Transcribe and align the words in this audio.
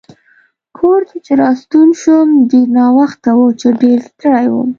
کور 0.77 1.01
ته 1.09 1.17
چې 1.25 1.33
راستون 1.43 1.87
شوم 2.01 2.29
ډېر 2.51 2.67
ناوخته 2.77 3.29
و 3.35 3.41
چې 3.59 3.67
ډېر 3.81 3.97
ستړی 4.09 4.45
وم. 4.49 4.69